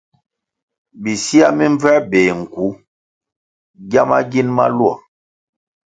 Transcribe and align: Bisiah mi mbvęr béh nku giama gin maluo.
Bisiah 1.01 1.51
mi 1.57 1.65
mbvęr 1.73 1.99
béh 2.11 2.29
nku 2.41 2.65
giama 3.89 4.17
gin 4.31 4.47
maluo. 4.57 4.93